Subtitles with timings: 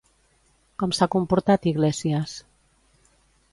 [0.83, 2.35] Com s'ha comportat Iglesias?